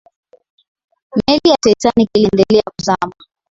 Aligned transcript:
meli 1.15 1.49
ya 1.49 1.55
titanic 1.61 2.09
iliendelea 2.13 2.63
kuzama 2.77 3.13